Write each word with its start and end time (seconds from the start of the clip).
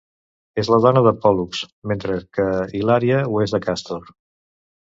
És 0.61 0.69
la 0.73 0.79
dona 0.85 1.03
de 1.07 1.11
Pòl·lux, 1.25 1.59
mentre 1.91 2.15
que 2.39 2.47
Hilària 2.81 3.21
ho 3.27 3.45
és 3.47 3.55
de 3.57 3.61
Càstor. 3.67 4.13